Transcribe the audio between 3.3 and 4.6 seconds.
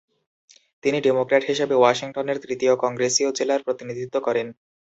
জেলার প্রতিনিধিত্ব করেন।